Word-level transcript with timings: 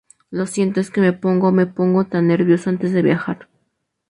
Lo 0.31 0.47
siento. 0.47 0.79
Es 0.79 0.89
que 0.89 0.99
me 0.99 1.13
pongo 1.13 1.51
me 1.51 1.67
pongo 1.67 2.05
tan 2.07 2.25
nervioso 2.25 2.71
antes 2.71 2.91
de 2.91 3.03
viajar. 3.03 3.47